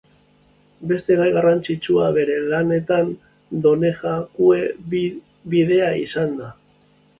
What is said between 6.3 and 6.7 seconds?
da.